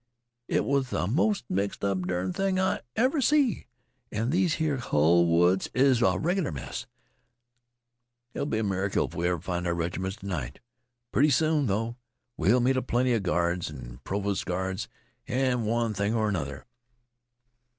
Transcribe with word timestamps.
It 0.47 0.65
was 0.65 0.89
th' 0.89 1.07
most 1.07 1.45
mixed 1.47 1.85
up 1.85 2.01
dern 2.07 2.33
thing 2.33 2.59
I 2.59 2.79
ever 2.95 3.21
see. 3.21 3.67
An' 4.11 4.31
these 4.31 4.55
here 4.55 4.77
hull 4.77 5.27
woods 5.27 5.69
is 5.75 6.01
a 6.01 6.17
reg'lar 6.17 6.51
mess. 6.51 6.87
It'll 8.33 8.47
be 8.47 8.57
a 8.57 8.63
miracle 8.63 9.05
if 9.05 9.13
we 9.13 9.29
find 9.37 9.67
our 9.67 9.75
reg'ments 9.75 10.21
t' 10.21 10.25
night. 10.25 10.59
Pretty 11.11 11.29
soon, 11.29 11.67
though, 11.67 11.97
we 12.35 12.51
'll 12.51 12.61
meet 12.61 12.77
a 12.77 12.81
plenty 12.81 13.13
of 13.13 13.21
guards 13.21 13.69
an' 13.69 13.99
provost 14.03 14.47
guards, 14.47 14.87
an' 15.27 15.65
one 15.65 15.93
thing 15.93 16.15
an' 16.15 16.19
another. 16.29 16.65